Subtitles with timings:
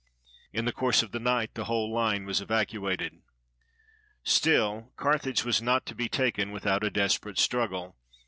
[0.51, 3.21] In the course of the night the whole line was evacuated.
[4.23, 7.95] Still, Carthage was not to be taken without a desper ate struggle.